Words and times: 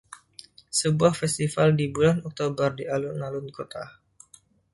Sebuah 0.79 1.13
festival 1.21 1.69
di 1.79 1.85
bulan 1.93 2.17
Oktober 2.29 2.69
di 2.79 2.85
alun-alun 2.95 3.47
kota. 3.57 3.83